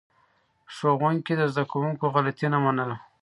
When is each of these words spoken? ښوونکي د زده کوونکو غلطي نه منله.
ښوونکي 0.75 1.33
د 1.37 1.41
زده 1.51 1.63
کوونکو 1.71 2.05
غلطي 2.13 2.47
نه 2.53 2.59
منله. 2.63 2.95